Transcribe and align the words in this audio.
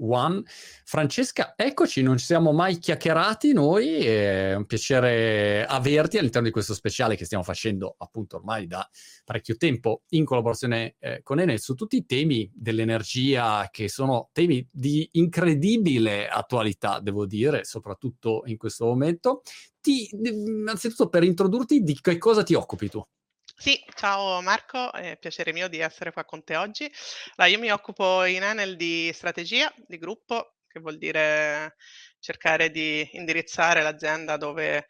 One. 0.00 0.42
Francesca, 0.84 1.54
eccoci, 1.56 2.02
non 2.02 2.18
ci 2.18 2.24
siamo 2.24 2.52
mai 2.52 2.78
chiacchierati 2.78 3.52
noi, 3.52 4.04
è 4.04 4.54
un 4.54 4.66
piacere 4.66 5.64
averti 5.66 6.18
all'interno 6.18 6.46
di 6.46 6.52
questo 6.52 6.74
speciale 6.74 7.16
che 7.16 7.24
stiamo 7.24 7.44
facendo 7.44 7.94
appunto 7.98 8.36
ormai 8.36 8.66
da 8.66 8.88
parecchio 9.24 9.56
tempo 9.56 10.02
in 10.10 10.24
collaborazione 10.24 10.96
eh, 10.98 11.22
con 11.22 11.40
Enel 11.40 11.60
su 11.60 11.74
tutti 11.74 11.96
i 11.96 12.06
temi 12.06 12.50
dell'energia 12.54 13.68
che 13.70 13.88
sono 13.88 14.30
temi 14.32 14.66
di 14.70 15.08
incredibile 15.12 16.28
attualità, 16.28 17.00
devo 17.00 17.26
dire, 17.26 17.64
soprattutto 17.64 18.42
in 18.46 18.56
questo 18.56 18.84
momento. 18.84 19.42
Ti, 19.80 20.10
innanzitutto 20.12 21.08
per 21.08 21.24
introdurti, 21.24 21.82
di 21.82 21.98
che 22.00 22.18
cosa 22.18 22.42
ti 22.42 22.54
occupi 22.54 22.88
tu? 22.88 23.02
Sì, 23.62 23.80
ciao 23.94 24.40
Marco, 24.42 24.92
è 24.92 25.16
piacere 25.18 25.52
mio 25.52 25.68
di 25.68 25.78
essere 25.78 26.10
qua 26.12 26.24
con 26.24 26.42
te 26.42 26.56
oggi. 26.56 26.90
Allora, 27.36 27.54
io 27.54 27.60
mi 27.60 27.70
occupo 27.70 28.24
in 28.24 28.42
Enel 28.42 28.74
di 28.74 29.08
strategia 29.14 29.72
di 29.86 29.98
gruppo, 29.98 30.56
che 30.66 30.80
vuol 30.80 30.98
dire 30.98 31.76
cercare 32.18 32.70
di 32.72 33.08
indirizzare 33.12 33.80
l'azienda 33.82 34.36
dove 34.36 34.88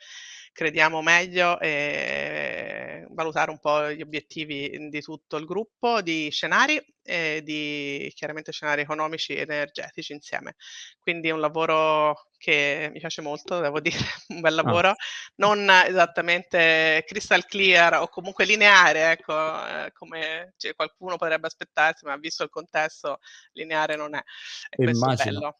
crediamo 0.53 1.03
meglio 1.03 1.59
e 1.61 3.07
valutare 3.11 3.51
un 3.51 3.59
po' 3.59 3.91
gli 3.91 4.03
obiettivi 4.03 4.89
di 4.89 5.01
tutto 5.01 5.37
il 5.37 5.47
gruppo, 5.47 6.01
di 6.03 6.31
scenari 6.31 6.81
e 7.05 7.41
di 7.43 8.11
chiaramente 8.15 8.53
scenari 8.53 8.83
economici 8.83 9.35
ed 9.35 9.51
energetici 9.51 10.13
insieme. 10.13 10.55
Quindi 11.01 11.29
è 11.29 11.33
un 11.33 11.41
lavoro 11.41 12.29
che 12.37 12.91
mi 12.93 12.99
piace 12.99 13.23
molto, 13.23 13.61
devo 13.61 13.81
dire, 13.81 13.99
un 14.29 14.41
bel 14.41 14.59
ah. 14.59 14.63
lavoro, 14.63 14.89
ah. 14.91 14.97
non 15.37 15.69
esattamente 15.71 17.03
crystal 17.07 17.45
clear 17.47 18.01
o 18.01 18.09
comunque 18.09 18.45
lineare, 18.45 19.13
ecco, 19.13 19.35
eh, 19.35 19.93
come 19.93 20.55
cioè, 20.57 20.75
qualcuno 20.75 21.17
potrebbe 21.17 21.47
aspettarsi, 21.47 22.05
ma 22.05 22.17
visto 22.17 22.43
il 22.43 22.51
contesto 22.51 23.19
lineare 23.53 23.97
non 23.97 24.15
è. 24.15 24.23
E 24.71 24.85
questo 24.85 25.11
è 25.11 25.17
bello. 25.17 25.57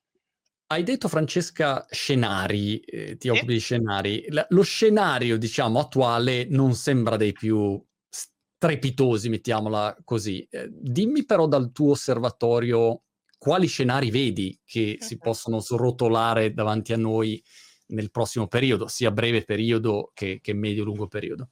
Hai 0.73 0.85
detto 0.85 1.07
Francesca 1.07 1.87
scenari, 1.91 2.79
eh, 2.79 3.19
ti 3.19 3.29
occupi 3.29 3.53
di 3.53 3.59
scenari. 3.59 4.25
La, 4.31 4.47
lo 4.49 4.63
scenario, 4.63 5.37
diciamo, 5.37 5.79
attuale 5.79 6.47
non 6.49 6.75
sembra 6.75 7.19
dei 7.19 7.33
più 7.33 7.79
strepitosi, 8.09 9.29
mettiamola 9.29 9.95
così. 10.03 10.47
Eh, 10.49 10.71
dimmi 10.73 11.27
però 11.27 11.47
dal 11.47 11.73
tuo 11.73 11.91
osservatorio 11.91 13.03
quali 13.37 13.67
scenari 13.67 14.11
vedi 14.11 14.59
che 14.65 14.97
si 14.99 15.19
possono 15.19 15.61
srotolare 15.61 16.55
davanti 16.55 16.95
a 16.95 16.97
noi 16.97 17.43
nel 17.89 18.11
prossimo 18.11 18.47
periodo, 18.47 18.89
sia 18.89 19.11
breve 19.11 19.45
periodo 19.45 20.11
che, 20.15 20.39
che 20.41 20.55
medio-lungo 20.55 21.07
periodo. 21.07 21.51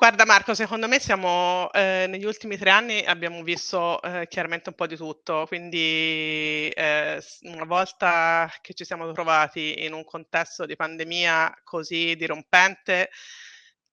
Guarda 0.00 0.24
Marco, 0.24 0.54
secondo 0.54 0.88
me 0.88 0.98
siamo 0.98 1.70
eh, 1.72 2.06
negli 2.08 2.24
ultimi 2.24 2.56
tre 2.56 2.70
anni 2.70 3.04
abbiamo 3.04 3.42
visto 3.42 4.00
eh, 4.00 4.26
chiaramente 4.28 4.70
un 4.70 4.74
po' 4.74 4.86
di 4.86 4.96
tutto, 4.96 5.44
quindi 5.46 6.70
eh, 6.70 7.22
una 7.42 7.64
volta 7.66 8.50
che 8.62 8.72
ci 8.72 8.86
siamo 8.86 9.12
trovati 9.12 9.84
in 9.84 9.92
un 9.92 10.02
contesto 10.04 10.64
di 10.64 10.74
pandemia 10.74 11.52
così 11.64 12.16
dirompente, 12.16 13.10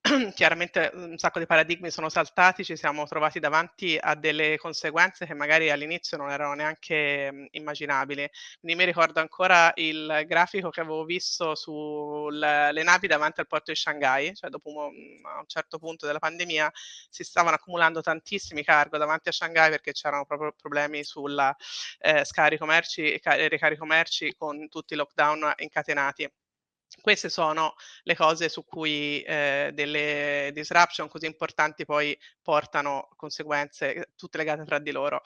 chiaramente 0.34 0.92
un 0.94 1.18
sacco 1.18 1.40
di 1.40 1.46
paradigmi 1.46 1.90
sono 1.92 2.10
saltati, 2.10 2.64
ci 2.64 2.76
siamo 2.76 3.06
trovati 3.06 3.40
davanti 3.40 3.98
a 4.00 4.16
delle 4.16 4.58
conseguenze 4.58 5.26
che 5.26 5.34
magari 5.34 5.70
all'inizio 5.70 6.18
non 6.18 6.30
erano 6.30 6.54
neanche 6.54 7.32
mh, 7.32 7.48
immaginabili. 7.52 8.30
Quindi 8.60 8.78
mi 8.78 8.86
ricordo 8.86 9.20
ancora 9.20 9.72
il 9.76 10.24
grafico 10.26 10.70
che 10.70 10.82
avevo 10.82 11.04
visto 11.04 11.56
sulle 11.56 12.84
navi 12.84 13.08
davanti 13.08 13.40
al 13.42 13.48
porto 13.48 13.72
di 13.72 13.78
Shanghai, 13.78 14.34
cioè 14.36 14.50
dopo 14.50 14.70
un, 14.70 15.22
a 15.26 15.40
un 15.40 15.48
certo 15.48 15.78
punto 15.78 16.06
della 16.06 16.20
pandemia 16.20 16.72
si 17.10 17.24
stavano 17.24 17.56
accumulando 17.56 18.02
tantissimi 18.02 18.64
cargo 18.64 18.98
davanti 18.98 19.30
a 19.30 19.32
Shanghai 19.32 19.70
perché 19.70 19.92
c'erano 19.92 20.26
proprio 20.26 20.54
problemi 20.60 21.04
sul 21.04 21.38
eh, 22.00 22.24
scarico 22.26 22.66
merci 22.66 23.14
e 23.14 23.48
ricarico 23.48 23.86
merci 23.86 24.34
con 24.38 24.70
tutti 24.70 24.94
i 24.94 24.98
lockdown 24.98 25.54
incatenati. 25.58 26.32
Queste 27.02 27.30
sono 27.30 27.76
le 28.04 28.16
cose 28.16 28.50
su 28.50 28.66
cui 28.66 29.22
eh, 29.22 29.72
delle 29.74 30.52
disruption 30.54 31.08
così 31.08 31.26
importanti 31.26 31.86
poi 31.86 32.18
portano 32.42 33.10
conseguenze 33.16 33.94
eh, 33.94 34.10
tutte 34.16 34.38
legate 34.38 34.66
tra 34.66 34.80
di 34.80 34.92
loro. 34.92 35.22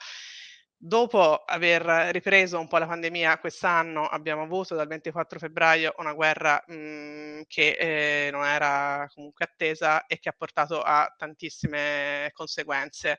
Dopo 0.84 1.44
aver 1.46 2.10
ripreso 2.10 2.58
un 2.58 2.66
po' 2.66 2.78
la 2.78 2.88
pandemia 2.88 3.38
quest'anno, 3.38 4.04
abbiamo 4.08 4.42
avuto 4.42 4.74
dal 4.74 4.88
24 4.88 5.38
febbraio 5.38 5.94
una 5.98 6.12
guerra 6.12 6.60
mh, 6.66 6.74
mhmm, 6.74 7.42
che 7.46 7.76
eh, 8.26 8.30
non 8.32 8.44
era 8.44 9.08
comunque 9.14 9.44
attesa 9.44 10.06
e 10.06 10.18
che 10.18 10.28
ha 10.28 10.34
portato 10.36 10.80
a 10.82 11.14
tantissime 11.16 12.30
conseguenze. 12.32 13.18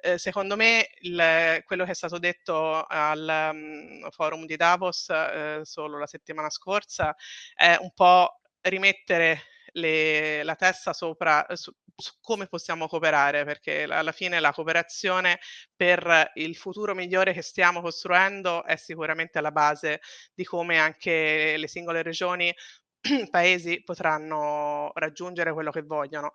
Eh, 0.00 0.16
secondo 0.16 0.56
me 0.56 0.88
il, 1.00 1.62
quello 1.66 1.84
che 1.84 1.90
è 1.90 1.94
stato 1.94 2.18
detto 2.18 2.82
al 2.82 3.50
um, 3.52 4.08
forum 4.08 4.46
di 4.46 4.56
Davos 4.56 5.10
eh, 5.10 5.60
solo 5.64 5.98
la 5.98 6.06
settimana 6.06 6.48
scorsa 6.48 7.14
è 7.54 7.76
un 7.78 7.92
po' 7.92 8.40
rimettere 8.62 9.42
le, 9.72 10.42
la 10.42 10.54
testa 10.56 10.92
sopra 10.92 11.46
su, 11.52 11.72
su, 11.94 12.12
come 12.20 12.46
possiamo 12.46 12.88
cooperare, 12.88 13.44
perché 13.44 13.84
alla 13.84 14.12
fine 14.12 14.40
la 14.40 14.52
cooperazione 14.52 15.38
per 15.74 16.32
il 16.34 16.56
futuro 16.56 16.94
migliore 16.94 17.32
che 17.32 17.42
stiamo 17.42 17.80
costruendo 17.80 18.64
è 18.64 18.76
sicuramente 18.76 19.38
alla 19.38 19.52
base 19.52 20.00
di 20.34 20.44
come 20.44 20.78
anche 20.78 21.56
le 21.56 21.68
singole 21.68 22.02
regioni 22.02 22.54
paesi 23.30 23.82
potranno 23.82 24.92
raggiungere 24.94 25.52
quello 25.52 25.70
che 25.70 25.82
vogliono. 25.82 26.32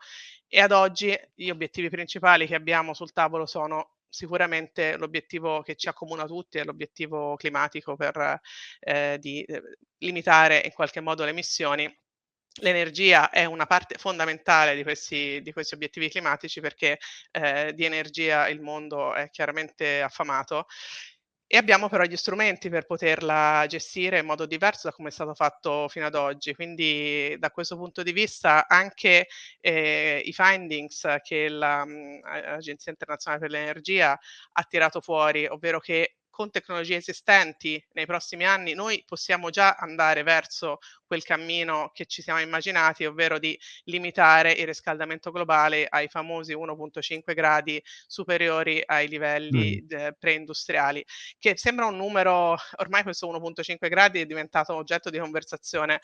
E 0.47 0.59
ad 0.62 0.72
oggi 0.72 1.18
gli 1.36 1.50
obiettivi 1.50 1.90
principali 1.90 2.47
che 2.47 2.56
abbiamo 2.56 2.94
sul 2.94 3.14
tavolo 3.14 3.46
sono 3.46 3.96
sicuramente 4.09 4.97
l'obiettivo 4.97 5.62
che 5.62 5.76
ci 5.76 5.90
accomuna 5.90 6.26
tutti 6.26 6.58
è 6.58 6.64
l'obiettivo 6.64 7.36
climatico 7.36 7.96
per 7.96 8.40
eh, 8.80 9.18
di, 9.20 9.44
eh, 9.44 9.62
limitare 10.00 10.62
in 10.64 10.72
qualche 10.74 11.02
modo 11.02 11.24
le 11.24 11.31
emissioni 11.31 11.94
L'energia 12.59 13.29
è 13.29 13.45
una 13.45 13.66
parte 13.66 13.95
fondamentale 13.97 14.75
di 14.75 14.84
questi, 14.84 15.41
di 15.41 15.51
questi 15.51 15.75
obiettivi 15.75 16.09
climatici 16.09 16.59
perché 16.59 16.97
eh, 17.31 17.73
di 17.73 17.85
energia 17.85 18.47
il 18.47 18.62
mondo 18.62 19.13
è 19.13 19.29
chiaramente 19.29 20.01
affamato 20.01 20.66
e 21.50 21.56
abbiamo 21.56 21.88
però 21.88 22.03
gli 22.03 22.17
strumenti 22.17 22.67
per 22.67 22.85
poterla 22.85 23.63
gestire 23.69 24.19
in 24.19 24.25
modo 24.25 24.46
diverso 24.46 24.90
da 24.90 24.94
come 24.94 25.07
è 25.07 25.12
stato 25.12 25.34
fatto 25.34 25.88
fino 25.88 26.06
ad 26.06 26.16
oggi. 26.16 26.53
Quindi 26.53 27.38
da 27.40 27.51
questo 27.51 27.78
punto 27.78 28.03
di 28.03 28.12
vista 28.12 28.67
anche 28.67 29.28
eh, 29.62 30.22
i 30.25 30.34
findings 30.34 31.07
che 31.23 31.47
l'Agenzia 31.47 32.91
Internazionale 32.91 33.41
per 33.41 33.51
l'Energia 33.51 34.19
ha 34.51 34.63
tirato 34.63 35.00
fuori, 35.00 35.47
ovvero 35.47 35.79
che 35.79 36.16
con 36.38 36.52
tecnologie 36.52 36.98
esistenti 36.98 37.84
nei 37.94 38.06
prossimi 38.06 38.46
anni 38.46 38.75
noi 38.75 39.03
possiamo 39.08 39.50
già 39.50 39.74
andare 39.74 40.22
verso 40.22 40.78
quel 41.08 41.24
cammino 41.24 41.90
che 41.96 42.06
ci 42.06 42.22
siamo 42.22 42.40
immaginati, 42.40 43.06
ovvero 43.06 43.40
di 43.40 43.59
limitare 43.86 44.52
il 44.52 44.68
riscaldamento 44.68 45.31
globale 45.31 45.88
ai 45.90 46.08
famosi 46.08 46.53
1.5 46.53 47.34
gradi 47.34 47.81
superiori 48.06 48.84
ai 48.86 49.08
livelli 49.08 49.84
mm. 49.84 50.09
preindustriali, 50.20 51.03
che 51.40 51.58
sembra 51.58 51.88
un 51.88 51.96
numero, 51.96 52.56
ormai 52.76 53.02
questo 53.02 53.28
1.5 53.28 53.90
gradi 53.90 54.22
è 54.22 54.28
diventato 54.28 54.76
oggetto 54.76 55.09
di 55.09 55.18
conversazione, 55.18 56.02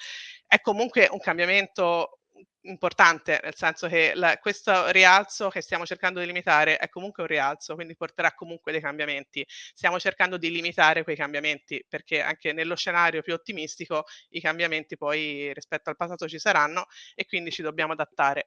è 0.47 0.59
comunque 0.61 1.07
un 1.11 1.19
cambiamento 1.19 2.21
importante, 2.63 3.39
nel 3.43 3.55
senso 3.55 3.87
che 3.87 4.13
la, 4.15 4.37
questo 4.39 4.89
rialzo 4.91 5.49
che 5.49 5.61
stiamo 5.61 5.85
cercando 5.85 6.19
di 6.19 6.25
limitare 6.25 6.77
è 6.77 6.89
comunque 6.89 7.23
un 7.23 7.29
rialzo, 7.29 7.75
quindi 7.75 7.95
porterà 7.95 8.33
comunque 8.33 8.71
dei 8.71 8.81
cambiamenti. 8.81 9.45
Stiamo 9.47 9.99
cercando 9.99 10.37
di 10.37 10.51
limitare 10.51 11.03
quei 11.03 11.15
cambiamenti 11.15 11.83
perché 11.87 12.21
anche 12.21 12.53
nello 12.53 12.75
scenario 12.75 13.21
più 13.21 13.33
ottimistico 13.33 14.05
i 14.29 14.41
cambiamenti 14.41 14.97
poi 14.97 15.53
rispetto 15.53 15.89
al 15.89 15.97
passato 15.97 16.27
ci 16.27 16.39
saranno 16.39 16.85
e 17.15 17.25
quindi 17.25 17.51
ci 17.51 17.61
dobbiamo 17.61 17.93
adattare 17.93 18.45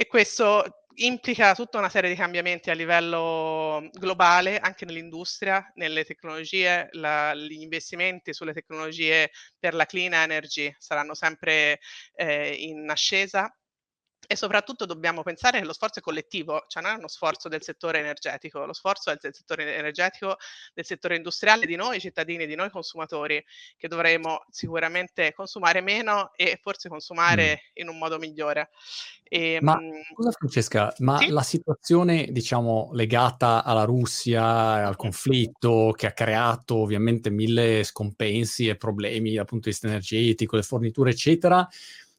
e 0.00 0.06
questo 0.06 0.84
implica 1.00 1.56
tutta 1.56 1.78
una 1.78 1.88
serie 1.88 2.08
di 2.08 2.14
cambiamenti 2.14 2.70
a 2.70 2.74
livello 2.74 3.88
globale, 3.94 4.60
anche 4.60 4.84
nell'industria, 4.84 5.72
nelle 5.74 6.04
tecnologie, 6.04 6.88
la, 6.92 7.34
gli 7.34 7.60
investimenti 7.60 8.32
sulle 8.32 8.52
tecnologie 8.52 9.32
per 9.58 9.74
la 9.74 9.86
clean 9.86 10.12
energy 10.14 10.72
saranno 10.78 11.14
sempre 11.14 11.80
eh, 12.14 12.54
in 12.54 12.88
ascesa 12.88 13.52
e 14.26 14.36
soprattutto 14.36 14.84
dobbiamo 14.84 15.22
pensare 15.22 15.58
che 15.58 15.64
lo 15.64 15.72
sforzo 15.72 16.00
è 16.00 16.02
collettivo, 16.02 16.64
cioè 16.68 16.82
non 16.82 16.92
è 16.92 16.96
uno 16.96 17.08
sforzo 17.08 17.48
del 17.48 17.62
settore 17.62 18.00
energetico, 18.00 18.66
lo 18.66 18.74
sforzo 18.74 19.10
è 19.10 19.16
del 19.20 19.34
settore 19.34 19.74
energetico, 19.76 20.36
del 20.74 20.84
settore 20.84 21.16
industriale, 21.16 21.66
di 21.66 21.76
noi 21.76 21.98
cittadini, 21.98 22.46
di 22.46 22.54
noi 22.54 22.70
consumatori, 22.70 23.42
che 23.76 23.88
dovremo 23.88 24.44
sicuramente 24.50 25.32
consumare 25.32 25.80
meno 25.80 26.32
e 26.36 26.58
forse 26.60 26.88
consumare 26.88 27.52
mm. 27.52 27.80
in 27.80 27.88
un 27.88 27.96
modo 27.96 28.18
migliore. 28.18 28.70
E, 29.22 29.58
ma 29.62 29.76
mh, 29.76 30.14
scusa 30.14 30.30
Francesca, 30.32 30.94
ma 30.98 31.18
sì? 31.18 31.28
la 31.28 31.42
situazione 31.42 32.26
diciamo 32.30 32.90
legata 32.92 33.64
alla 33.64 33.84
Russia, 33.84 34.86
al 34.86 34.96
conflitto 34.96 35.92
che 35.96 36.06
ha 36.06 36.12
creato 36.12 36.76
ovviamente 36.76 37.30
mille 37.30 37.82
scompensi 37.84 38.68
e 38.68 38.76
problemi 38.76 39.34
dal 39.34 39.46
punto 39.46 39.64
di 39.64 39.70
vista 39.70 39.86
energetico, 39.86 40.56
le 40.56 40.62
forniture 40.62 41.10
eccetera, 41.10 41.66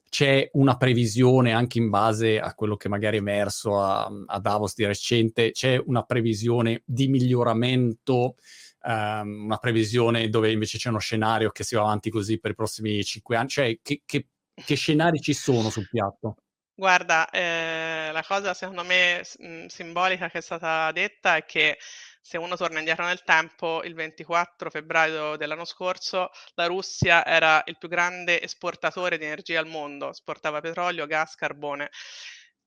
c'è 0.09 0.49
una 0.53 0.75
previsione 0.75 1.53
anche 1.53 1.77
in 1.77 1.89
base 1.89 2.39
a 2.39 2.53
quello 2.53 2.75
che 2.75 2.89
magari 2.89 3.17
è 3.17 3.19
emerso 3.19 3.79
a, 3.79 4.09
a 4.25 4.39
Davos 4.39 4.75
di 4.75 4.85
recente, 4.85 5.51
c'è 5.51 5.81
una 5.85 6.03
previsione 6.03 6.81
di 6.85 7.07
miglioramento 7.07 8.35
um, 8.83 9.45
una 9.45 9.57
previsione 9.57 10.29
dove 10.29 10.51
invece 10.51 10.77
c'è 10.77 10.89
uno 10.89 10.99
scenario 10.99 11.51
che 11.51 11.63
si 11.63 11.75
va 11.75 11.81
avanti 11.81 12.09
così 12.09 12.39
per 12.39 12.51
i 12.51 12.55
prossimi 12.55 13.03
cinque 13.03 13.35
anni? 13.35 13.49
Cioè, 13.49 13.79
che, 13.81 14.01
che, 14.05 14.27
che 14.53 14.75
scenari 14.75 15.19
ci 15.19 15.33
sono 15.33 15.69
sul 15.69 15.87
piatto? 15.89 16.37
Guarda, 16.73 17.29
eh, 17.29 18.09
la 18.13 18.23
cosa 18.25 18.53
secondo 18.53 18.85
me 18.85 19.21
simbolica 19.67 20.29
che 20.29 20.37
è 20.37 20.41
stata 20.41 20.91
detta 20.93 21.35
è 21.35 21.43
che 21.43 21.77
se 22.21 22.37
uno 22.37 22.55
torna 22.55 22.79
indietro 22.79 23.05
nel 23.05 23.23
tempo, 23.23 23.83
il 23.83 23.93
24 23.93 24.69
febbraio 24.69 25.35
dell'anno 25.35 25.65
scorso, 25.65 26.29
la 26.55 26.67
Russia 26.67 27.25
era 27.25 27.61
il 27.65 27.77
più 27.77 27.87
grande 27.87 28.41
esportatore 28.41 29.17
di 29.17 29.25
energia 29.25 29.59
al 29.59 29.67
mondo, 29.67 30.09
esportava 30.09 30.61
petrolio, 30.61 31.07
gas, 31.07 31.35
carbone 31.35 31.89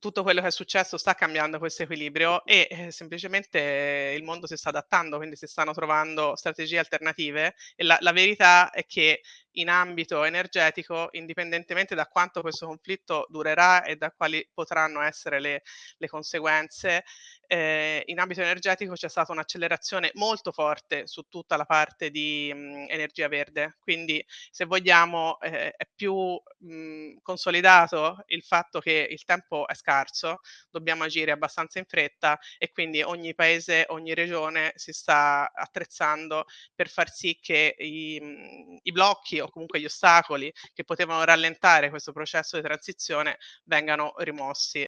tutto 0.02 0.24
quello 0.24 0.40
che 0.40 0.48
è 0.48 0.50
successo 0.50 0.98
sta 0.98 1.14
cambiando 1.14 1.60
questo 1.60 1.84
equilibrio 1.84 2.44
e 2.44 2.66
eh, 2.68 2.90
semplicemente 2.90 4.12
il 4.16 4.24
mondo 4.24 4.48
si 4.48 4.56
sta 4.56 4.70
adattando, 4.70 5.16
quindi 5.16 5.36
si 5.36 5.46
stanno 5.46 5.72
trovando 5.72 6.34
strategie 6.34 6.80
alternative 6.80 7.54
e 7.76 7.84
la, 7.84 7.96
la, 8.00 8.10
verità 8.10 8.70
è 8.70 8.84
che 8.84 9.22
in 9.52 9.68
ambito 9.68 10.24
energetico, 10.24 11.08
indipendentemente 11.12 11.94
da 11.94 12.06
quanto 12.06 12.40
questo 12.40 12.66
conflitto 12.66 13.26
durerà 13.28 13.84
e 13.84 13.94
da 13.94 14.10
quali 14.10 14.44
potranno 14.52 15.02
essere 15.02 15.38
le, 15.38 15.62
le 15.98 16.08
conseguenze, 16.08 17.04
eh, 17.46 18.02
in 18.06 18.18
ambito 18.18 18.40
energetico 18.40 18.94
c'è 18.94 19.10
stata 19.10 19.30
un'accelerazione 19.32 20.10
molto 20.14 20.52
forte 20.52 21.06
su 21.06 21.24
tutta 21.28 21.56
la 21.56 21.66
parte 21.66 22.10
di 22.10 22.50
mh, 22.50 22.86
energia 22.88 23.28
verde. 23.28 23.76
Quindi, 23.78 24.24
se 24.50 24.64
vogliamo, 24.64 25.38
eh, 25.40 25.72
è 25.72 25.86
più 25.94 26.40
mh, 26.58 27.16
consolidato 27.20 28.22
il 28.28 28.42
fatto 28.42 28.80
che 28.80 29.06
il 29.10 29.22
tempo 29.24 29.68
è 29.68 29.74
scarso, 29.92 30.40
dobbiamo 30.70 31.04
agire 31.04 31.30
abbastanza 31.32 31.78
in 31.78 31.84
fretta 31.86 32.38
e 32.58 32.70
quindi 32.70 33.02
ogni 33.02 33.34
paese, 33.34 33.84
ogni 33.88 34.14
regione 34.14 34.72
si 34.76 34.92
sta 34.92 35.52
attrezzando 35.52 36.44
per 36.74 36.88
far 36.88 37.10
sì 37.10 37.38
che 37.40 37.74
i, 37.78 38.18
mh, 38.20 38.78
i 38.82 38.92
blocchi 38.92 39.40
o 39.40 39.50
comunque 39.50 39.80
gli 39.80 39.84
ostacoli 39.84 40.52
che 40.72 40.84
potevano 40.84 41.24
rallentare 41.24 41.90
questo 41.90 42.12
processo 42.12 42.56
di 42.56 42.62
transizione 42.62 43.38
vengano 43.64 44.14
rimossi. 44.18 44.84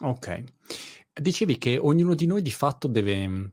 Ok. 0.00 0.44
Dicevi 1.14 1.58
che 1.58 1.78
ognuno 1.78 2.14
di 2.14 2.26
noi 2.26 2.42
di 2.42 2.50
fatto 2.50 2.88
deve, 2.88 3.26
mhmm, 3.28 3.52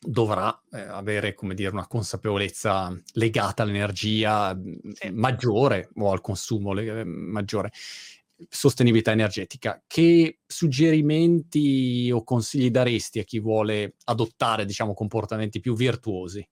dovrà 0.00 0.60
eh, 0.72 0.80
avere, 0.80 1.34
come 1.34 1.54
dire, 1.54 1.70
una 1.70 1.86
consapevolezza 1.86 2.96
legata 3.14 3.62
all'energia 3.62 4.54
mhmm, 4.54 4.92
sì. 4.92 5.10
maggiore 5.10 5.90
o 5.96 6.10
al 6.12 6.20
consumo 6.20 6.72
le- 6.72 7.04
maggiore, 7.04 7.72
sostenibilità 8.48 9.12
energetica. 9.12 9.82
Che 9.86 10.40
suggerimenti 10.46 12.10
o 12.12 12.24
consigli 12.24 12.70
daresti 12.70 13.18
a 13.20 13.24
chi 13.24 13.40
vuole 13.40 13.96
adottare, 14.04 14.64
diciamo, 14.64 14.94
comportamenti 14.94 15.60
più 15.60 15.74
virtuosi? 15.74 16.46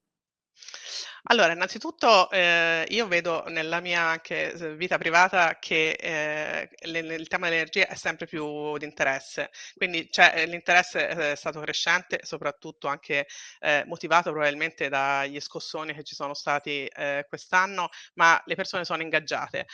Allora, 1.25 1.53
innanzitutto 1.53 2.31
eh, 2.31 2.83
io 2.89 3.07
vedo 3.07 3.43
nella 3.47 3.79
mia 3.79 4.01
anche 4.01 4.53
vita 4.75 4.97
privata 4.97 5.59
che 5.59 5.91
eh, 5.91 6.69
il 6.81 7.27
tema 7.27 7.47
dell'energia 7.47 7.87
è 7.87 7.95
sempre 7.95 8.25
più 8.25 8.75
di 8.77 8.85
interesse, 8.85 9.51
quindi 9.75 10.09
cioè, 10.11 10.33
eh, 10.35 10.45
l'interesse 10.47 11.07
è 11.07 11.35
stato 11.35 11.59
crescente, 11.59 12.21
soprattutto 12.23 12.87
anche 12.87 13.27
eh, 13.59 13.83
motivato 13.85 14.31
probabilmente 14.31 14.89
dagli 14.89 15.39
scossoni 15.39 15.93
che 15.93 16.03
ci 16.03 16.15
sono 16.15 16.33
stati 16.33 16.87
eh, 16.87 17.25
quest'anno, 17.29 17.89
ma 18.15 18.41
le 18.45 18.55
persone 18.55 18.83
sono 18.83 19.03
ingaggiate. 19.03 19.67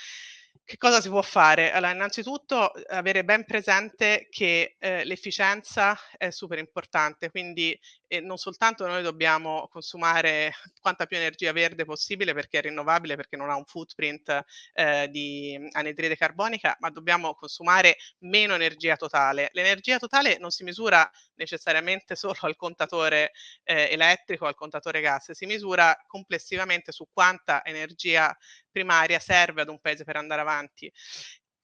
Che 0.64 0.78
cosa 0.78 1.02
si 1.02 1.10
può 1.10 1.22
fare? 1.22 1.72
Allora, 1.72 1.92
innanzitutto 1.94 2.72
avere 2.90 3.24
ben 3.24 3.46
presente 3.46 4.28
che 4.30 4.76
eh, 4.80 5.04
l'efficienza 5.06 5.98
è 6.18 6.30
super 6.30 6.58
importante, 6.58 7.30
quindi 7.30 7.78
eh, 8.08 8.22
non 8.22 8.38
soltanto 8.38 8.86
noi 8.88 9.04
dobbiamo 9.04 9.68
consumare 9.70 10.54
quanta 10.82 11.06
più 11.06 11.18
energia 11.18 11.52
verde 11.52 11.86
possibile 11.86 12.34
perché 12.34 12.60
è 12.60 12.62
rinnovabile, 12.62 13.16
perché 13.16 13.36
non 13.36 13.50
ha 13.50 13.56
un 13.56 13.66
footprint 13.66 14.44
eh, 14.74 15.08
di 15.10 15.58
anidride 15.72 16.16
carbonica, 16.16 16.76
ma 16.80 16.90
dobbiamo 16.90 17.34
consumare 17.36 17.98
meno 18.20 18.56
energia 18.56 18.96
totale. 18.96 19.50
L'energia 19.52 19.98
totale 19.98 20.38
non 20.40 20.52
si 20.52 20.64
misura 20.64 21.10
necessariamente 21.36 22.16
solo 22.18 22.38
al 22.42 22.56
contatore 22.56 23.32
eh, 23.64 23.90
elettrico, 23.92 24.46
al 24.46 24.56
contatore 24.56 25.02
gas, 25.02 25.32
si 25.32 25.46
misura 25.46 25.96
complessivamente 26.08 26.92
su 26.92 27.08
quanta 27.12 27.64
energia 27.64 28.36
primaria 28.78 29.20
serve 29.20 29.62
ad 29.62 29.70
un 29.70 29.80
paese 29.80 30.04
per 30.04 30.18
andare 30.18 30.42
avanti. 30.42 30.92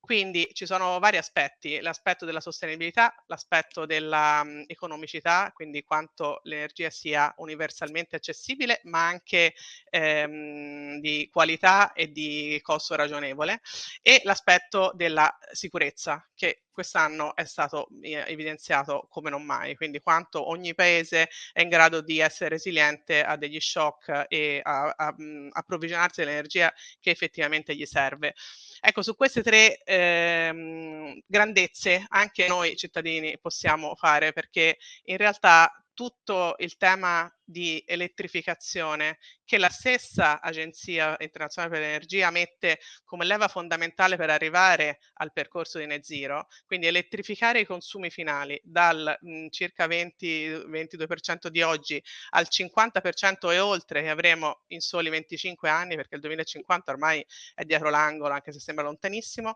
Quindi 0.05 0.49
ci 0.51 0.65
sono 0.65 0.99
vari 0.99 1.15
aspetti, 1.15 1.79
l'aspetto 1.79 2.25
della 2.25 2.41
sostenibilità, 2.41 3.15
l'aspetto 3.27 3.85
dell'economicità, 3.85 5.45
mm, 5.45 5.53
quindi 5.53 5.81
quanto 5.83 6.41
l'energia 6.43 6.89
sia 6.89 7.33
universalmente 7.37 8.17
accessibile, 8.17 8.81
ma 8.83 9.07
anche 9.07 9.53
ehm, 9.89 10.99
di 10.99 11.29
qualità 11.31 11.93
e 11.93 12.11
di 12.11 12.59
costo 12.61 12.95
ragionevole, 12.95 13.61
e 14.01 14.19
l'aspetto 14.25 14.91
della 14.93 15.33
sicurezza, 15.53 16.21
che 16.35 16.62
quest'anno 16.73 17.35
è 17.35 17.45
stato 17.45 17.87
eh, 18.01 18.23
evidenziato 18.27 19.07
come 19.09 19.29
non 19.29 19.43
mai, 19.43 19.75
quindi 19.75 19.99
quanto 19.99 20.49
ogni 20.49 20.75
paese 20.75 21.29
è 21.53 21.61
in 21.61 21.69
grado 21.69 22.01
di 22.01 22.19
essere 22.19 22.49
resiliente 22.49 23.23
a 23.23 23.37
degli 23.37 23.59
shock 23.59 24.25
e 24.27 24.59
a, 24.61 24.93
a, 24.95 25.15
mm, 25.19 25.49
approvvigionarsi 25.51 26.21
dell'energia 26.21 26.73
che 26.99 27.11
effettivamente 27.11 27.75
gli 27.75 27.85
serve. 27.85 28.33
Ecco, 28.81 29.01
su 29.01 29.15
queste 29.15 29.41
tre 29.43 29.77
ehm, 29.83 31.21
grandezze 31.25 32.05
anche 32.09 32.47
noi 32.47 32.75
cittadini 32.75 33.37
possiamo 33.39 33.95
fare 33.95 34.33
perché 34.33 34.77
in 35.05 35.17
realtà 35.17 35.82
tutto 35.93 36.55
il 36.59 36.77
tema 36.77 37.31
di 37.45 37.83
elettrificazione 37.85 39.17
che 39.45 39.57
la 39.57 39.69
stessa 39.69 40.41
Agenzia 40.41 41.15
internazionale 41.19 41.73
per 41.73 41.83
l'energia 41.83 42.29
mette 42.31 42.79
come 43.03 43.25
leva 43.25 43.47
fondamentale 43.47 44.15
per 44.15 44.29
arrivare 44.29 44.99
al 45.15 45.31
percorso 45.33 45.77
di 45.79 45.85
net 45.85 46.03
zero, 46.03 46.47
quindi 46.65 46.87
elettrificare 46.87 47.59
i 47.59 47.65
consumi 47.65 48.09
finali 48.09 48.59
dal 48.63 49.17
mh, 49.19 49.47
circa 49.49 49.87
20-22% 49.87 51.47
di 51.47 51.61
oggi 51.61 52.01
al 52.31 52.47
50% 52.49 53.51
e 53.51 53.59
oltre 53.59 54.01
che 54.01 54.09
avremo 54.09 54.63
in 54.67 54.79
soli 54.79 55.09
25 55.09 55.69
anni, 55.69 55.95
perché 55.95 56.15
il 56.15 56.21
2050 56.21 56.91
ormai 56.91 57.25
è 57.53 57.63
dietro 57.65 57.89
l'angolo, 57.89 58.33
anche 58.33 58.51
se 58.51 58.59
sembra 58.59 58.85
lontanissimo, 58.85 59.55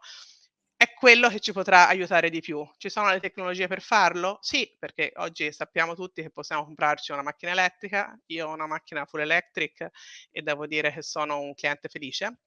è 0.78 0.94
quello 0.94 1.28
che 1.30 1.40
ci 1.40 1.52
potrà 1.54 1.88
aiutare 1.88 2.30
di 2.30 2.40
più. 2.40 2.68
Ci 2.78 2.90
sono 2.90 3.10
le 3.10 3.20
tecnologie 3.20 3.68
per 3.68 3.82
farlo? 3.82 4.38
Sì, 4.42 4.76
perché 4.80 5.12
oggi 5.18 5.52
sappiamo 5.52 5.96
tutti 5.96 6.22
che 6.22 6.30
possiamo 6.30 6.64
comprarci 6.66 7.12
una 7.12 7.24
macchina 7.24 7.52
elettrica. 7.52 8.16
Io 8.28 8.48
ho 8.48 8.54
una 8.54 8.68
macchina 8.68 9.06
full 9.06 9.22
electric 9.22 9.90
e 10.32 10.42
devo 10.44 10.68
dire 10.68 10.92
che 10.92 11.02
sono 11.02 11.40
un 11.40 11.54
cliente 11.56 11.90
felice. 11.90 12.40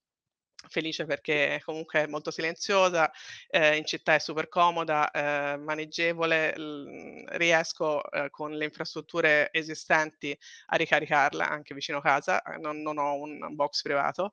Felice 0.69 1.07
perché 1.07 1.61
comunque 1.65 2.03
è 2.03 2.07
molto 2.07 2.31
silenziosa, 2.31 3.11
eh, 3.49 3.77
in 3.77 3.87
città 3.87 4.15
è 4.15 4.19
super 4.19 4.49
comoda, 4.49 5.11
eh, 5.11 5.57
maneggevole, 5.57 6.55
l- 6.57 7.25
riesco 7.31 8.03
eh, 8.13 8.29
con 8.31 8.53
le 8.53 8.67
infrastrutture 8.67 9.49
esistenti 9.53 10.39
a 10.67 10.77
ricaricarla 10.77 11.49
anche 11.49 11.75
vicino 11.75 12.01
casa, 12.03 12.43
non, 12.61 12.83
non 12.83 12.99
ho 12.99 13.15
un 13.15 13.55
box 13.55 13.81
privato. 13.83 14.31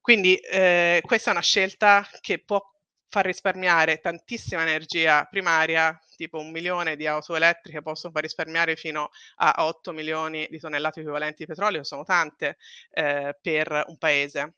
Quindi 0.00 0.36
eh, 0.36 1.00
questa 1.04 1.30
è 1.30 1.32
una 1.32 1.42
scelta 1.42 2.06
che 2.20 2.42
può 2.44 2.60
far 3.08 3.24
risparmiare 3.24 3.98
tantissima 3.98 4.62
energia 4.62 5.24
primaria, 5.24 5.98
tipo 6.16 6.38
un 6.38 6.50
milione 6.50 6.96
di 6.96 7.06
auto 7.06 7.34
elettriche 7.36 7.82
possono 7.82 8.12
far 8.12 8.22
risparmiare 8.22 8.76
fino 8.76 9.10
a 9.36 9.54
8 9.64 9.92
milioni 9.92 10.46
di 10.50 10.58
tonnellate 10.58 11.00
equivalenti 11.00 11.44
di 11.44 11.46
petrolio, 11.46 11.84
sono 11.84 12.04
tante 12.04 12.56
eh, 12.90 13.36
per 13.40 13.84
un 13.86 13.96
paese. 13.98 14.54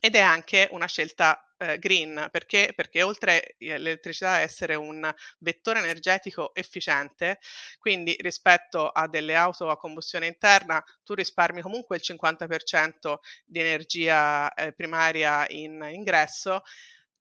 Ed 0.00 0.14
è 0.14 0.20
anche 0.20 0.68
una 0.72 0.86
scelta 0.86 1.46
eh, 1.58 1.78
green 1.78 2.28
perché? 2.30 2.72
perché 2.74 3.02
oltre 3.02 3.54
l'elettricità 3.58 4.32
a 4.32 4.40
essere 4.40 4.74
un 4.74 5.10
vettore 5.38 5.78
energetico 5.78 6.54
efficiente, 6.54 7.38
quindi 7.78 8.14
rispetto 8.20 8.88
a 8.88 9.08
delle 9.08 9.34
auto 9.34 9.70
a 9.70 9.78
combustione 9.78 10.26
interna, 10.26 10.82
tu 11.02 11.14
risparmi 11.14 11.62
comunque 11.62 11.96
il 11.96 12.02
50% 12.04 13.16
di 13.44 13.60
energia 13.60 14.52
eh, 14.52 14.72
primaria 14.72 15.46
in 15.48 15.88
ingresso 15.90 16.62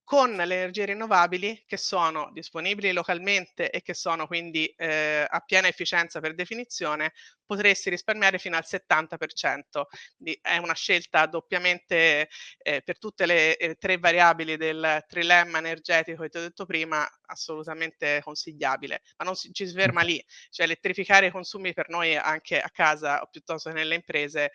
con 0.05 0.35
le 0.35 0.43
energie 0.43 0.85
rinnovabili 0.85 1.63
che 1.65 1.77
sono 1.77 2.29
disponibili 2.31 2.93
localmente 2.93 3.71
e 3.71 3.81
che 3.81 3.95
sono 3.95 4.27
quindi 4.27 4.67
eh, 4.77 5.25
a 5.27 5.39
piena 5.39 5.67
efficienza 5.67 6.19
per 6.19 6.35
definizione, 6.35 7.11
potresti 7.43 7.89
risparmiare 7.89 8.37
fino 8.37 8.55
al 8.55 8.63
70%. 8.65 9.85
Quindi 10.15 10.39
è 10.43 10.57
una 10.57 10.75
scelta 10.75 11.25
doppiamente 11.25 12.29
eh, 12.59 12.81
per 12.83 12.99
tutte 12.99 13.25
le 13.25 13.57
eh, 13.57 13.75
tre 13.75 13.97
variabili 13.97 14.57
del 14.57 15.03
trilemma 15.07 15.57
energetico 15.57 16.21
che 16.21 16.29
ti 16.29 16.37
ho 16.37 16.41
detto 16.41 16.65
prima, 16.65 17.09
assolutamente 17.25 18.21
consigliabile. 18.23 19.01
Ma 19.17 19.25
non 19.25 19.35
si, 19.35 19.51
ci 19.53 19.67
si 19.67 19.73
ferma 19.73 20.03
lì, 20.03 20.23
cioè 20.51 20.67
elettrificare 20.67 21.27
i 21.27 21.31
consumi 21.31 21.73
per 21.73 21.89
noi 21.89 22.15
anche 22.15 22.59
a 22.59 22.69
casa 22.69 23.21
o 23.23 23.27
piuttosto 23.27 23.69
che 23.69 23.75
nelle 23.75 23.95
imprese 23.95 24.51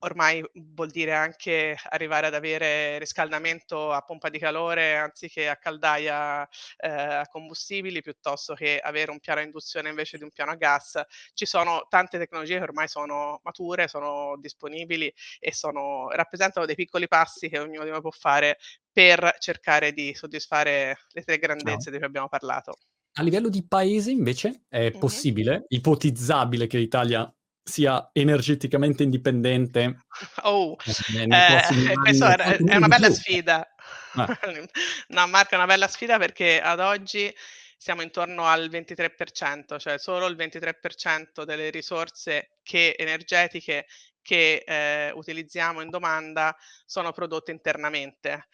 ormai 0.00 0.44
vuol 0.74 0.90
dire 0.90 1.14
anche 1.14 1.76
arrivare 1.90 2.26
ad 2.26 2.34
avere 2.34 2.98
riscaldamento 2.98 3.92
a 3.92 4.02
pompa 4.02 4.28
di 4.28 4.38
calore 4.38 4.96
anziché 4.96 5.48
a 5.48 5.56
caldaia 5.56 6.46
eh, 6.76 6.88
a 6.88 7.26
combustibili 7.28 8.02
piuttosto 8.02 8.54
che 8.54 8.78
avere 8.78 9.10
un 9.10 9.20
piano 9.20 9.40
a 9.40 9.44
induzione 9.44 9.88
invece 9.88 10.18
di 10.18 10.24
un 10.24 10.30
piano 10.30 10.50
a 10.50 10.56
gas. 10.56 11.00
Ci 11.32 11.46
sono 11.46 11.86
tante 11.88 12.18
tecnologie 12.18 12.58
che 12.58 12.64
ormai 12.64 12.88
sono 12.88 13.40
mature, 13.42 13.88
sono 13.88 14.36
disponibili 14.38 15.12
e 15.38 15.52
sono, 15.52 16.08
rappresentano 16.10 16.66
dei 16.66 16.74
piccoli 16.74 17.08
passi 17.08 17.48
che 17.48 17.58
ognuno 17.58 17.84
di 17.84 17.90
noi 17.90 18.00
può 18.00 18.10
fare 18.10 18.58
per 18.90 19.36
cercare 19.38 19.92
di 19.92 20.14
soddisfare 20.14 20.98
le 21.10 21.22
tre 21.22 21.38
grandezze 21.38 21.86
no. 21.86 21.92
di 21.92 21.98
cui 21.98 22.06
abbiamo 22.06 22.28
parlato. 22.28 22.76
A 23.18 23.22
livello 23.22 23.48
di 23.48 23.66
paese 23.66 24.10
invece 24.10 24.64
è 24.68 24.90
mm-hmm. 24.90 24.98
possibile, 24.98 25.64
ipotizzabile 25.68 26.66
che 26.66 26.76
l'Italia 26.76 27.30
sia 27.68 28.10
energeticamente 28.12 29.02
indipendente. 29.02 30.04
Oh, 30.42 30.76
eh, 31.18 31.94
questa 32.00 32.36
è, 32.36 32.56
è 32.58 32.76
una 32.76 32.86
bella 32.86 33.10
sfida. 33.10 33.68
Ah. 34.12 34.38
no, 35.08 35.26
Marco, 35.26 35.54
è 35.54 35.56
una 35.56 35.66
bella 35.66 35.88
sfida 35.88 36.16
perché 36.16 36.60
ad 36.60 36.78
oggi 36.78 37.34
siamo 37.76 38.02
intorno 38.02 38.44
al 38.46 38.70
23%, 38.70 39.78
cioè 39.78 39.98
solo 39.98 40.26
il 40.26 40.36
23% 40.36 41.42
delle 41.42 41.70
risorse 41.70 42.58
che, 42.62 42.94
energetiche 42.96 43.86
che 44.22 44.62
eh, 44.64 45.10
utilizziamo 45.12 45.80
in 45.80 45.90
domanda 45.90 46.56
sono 46.84 47.12
prodotte 47.12 47.50
internamente 47.50 48.46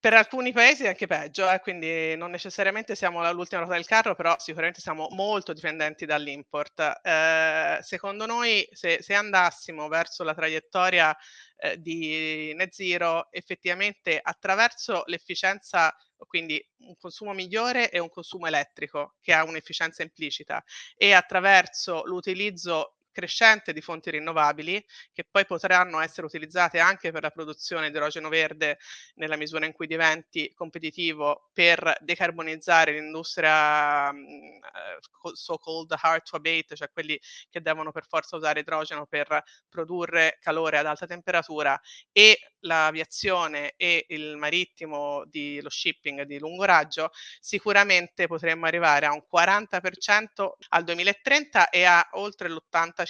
per 0.00 0.14
alcuni 0.14 0.52
paesi 0.52 0.84
è 0.84 0.88
anche 0.88 1.08
peggio, 1.08 1.50
eh, 1.50 1.58
quindi 1.60 2.16
non 2.16 2.30
necessariamente 2.30 2.94
siamo 2.94 3.20
all'ultima 3.20 3.62
ruota 3.62 3.76
del 3.76 3.86
carro, 3.86 4.14
però 4.14 4.36
sicuramente 4.38 4.80
siamo 4.80 5.08
molto 5.10 5.52
dipendenti 5.52 6.06
dall'import. 6.06 7.00
Eh, 7.02 7.78
secondo 7.80 8.24
noi, 8.24 8.66
se, 8.72 9.02
se, 9.02 9.14
andassimo 9.14 9.88
verso 9.88 10.22
la 10.22 10.34
traiettoria 10.34 11.16
eh, 11.56 11.80
di 11.80 12.52
net 12.54 12.72
zero, 12.72 13.26
effettivamente 13.32 14.20
attraverso 14.22 15.02
l'efficienza, 15.06 15.92
quindi 16.28 16.64
un 16.78 16.96
consumo 16.96 17.32
migliore 17.32 17.90
e 17.90 17.98
un 17.98 18.08
consumo 18.08 18.46
elettrico 18.46 19.16
che 19.20 19.32
ha 19.32 19.42
un'efficienza 19.42 20.02
implicita, 20.02 20.62
e 20.96 21.12
attraverso 21.12 22.04
l'utilizzo 22.04 22.97
crescente 23.18 23.72
di 23.72 23.80
fonti 23.80 24.10
rinnovabili 24.10 24.84
che 25.12 25.26
poi 25.28 25.44
potranno 25.44 25.98
essere 25.98 26.24
utilizzate 26.24 26.78
anche 26.78 27.10
per 27.10 27.22
la 27.22 27.30
produzione 27.30 27.90
di 27.90 27.96
idrogeno 27.96 28.28
verde 28.28 28.78
nella 29.14 29.36
misura 29.36 29.66
in 29.66 29.72
cui 29.72 29.88
diventi 29.88 30.52
competitivo 30.54 31.50
per 31.52 31.96
decarbonizzare 32.00 32.92
l'industria 32.92 34.12
mm, 34.12 34.22
eh, 34.22 35.32
so-called 35.32 35.92
hard 36.00 36.22
to 36.22 36.36
abate, 36.36 36.76
cioè 36.76 36.90
quelli 36.92 37.18
che 37.50 37.60
devono 37.60 37.90
per 37.90 38.06
forza 38.06 38.36
usare 38.36 38.60
idrogeno 38.60 39.06
per 39.06 39.42
produrre 39.68 40.38
calore 40.40 40.78
ad 40.78 40.86
alta 40.86 41.06
temperatura 41.06 41.80
e 42.12 42.38
l'aviazione 42.60 43.74
e 43.76 44.04
il 44.08 44.36
marittimo 44.36 45.24
di 45.26 45.60
lo 45.60 45.70
shipping 45.70 46.22
di 46.22 46.38
lungo 46.38 46.64
raggio, 46.64 47.10
sicuramente 47.40 48.26
potremmo 48.26 48.66
arrivare 48.66 49.06
a 49.06 49.12
un 49.12 49.22
40% 49.32 50.50
al 50.68 50.84
2030 50.84 51.70
e 51.70 51.84
a 51.84 52.08
oltre 52.12 52.48
l'85% 52.48 53.07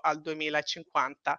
al 0.00 0.20
2050 0.20 1.38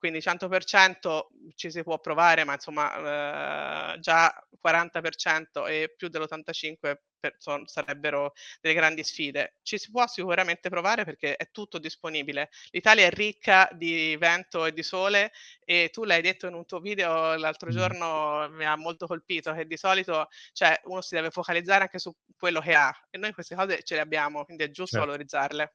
quindi 0.00 0.20
100% 0.20 1.26
ci 1.54 1.70
si 1.70 1.82
può 1.82 1.98
provare, 2.00 2.44
ma 2.44 2.54
insomma 2.54 3.92
eh, 3.94 4.00
già 4.00 4.34
40% 4.64 5.68
e 5.68 5.92
più 5.94 6.08
dell'85% 6.08 6.96
son, 7.36 7.66
sarebbero 7.66 8.32
delle 8.62 8.74
grandi 8.74 9.04
sfide. 9.04 9.56
Ci 9.62 9.76
si 9.76 9.90
può 9.90 10.06
sicuramente 10.06 10.70
provare 10.70 11.04
perché 11.04 11.36
è 11.36 11.50
tutto 11.50 11.78
disponibile. 11.78 12.48
L'Italia 12.70 13.06
è 13.06 13.10
ricca 13.10 13.68
di 13.72 14.16
vento 14.18 14.64
e 14.64 14.72
di 14.72 14.82
sole 14.82 15.32
e 15.62 15.90
tu 15.92 16.04
l'hai 16.04 16.22
detto 16.22 16.46
in 16.46 16.54
un 16.54 16.64
tuo 16.64 16.80
video 16.80 17.36
l'altro 17.36 17.70
giorno, 17.70 18.48
mi 18.50 18.64
ha 18.64 18.76
molto 18.76 19.06
colpito, 19.06 19.52
che 19.52 19.66
di 19.66 19.76
solito 19.76 20.28
cioè, 20.52 20.80
uno 20.84 21.02
si 21.02 21.14
deve 21.14 21.30
focalizzare 21.30 21.82
anche 21.82 21.98
su 21.98 22.10
quello 22.38 22.60
che 22.60 22.74
ha 22.74 22.90
e 23.10 23.18
noi 23.18 23.34
queste 23.34 23.54
cose 23.54 23.82
ce 23.82 23.96
le 23.96 24.00
abbiamo, 24.00 24.46
quindi 24.46 24.64
è 24.64 24.70
giusto 24.70 24.96
certo. 24.96 25.06
valorizzarle. 25.06 25.74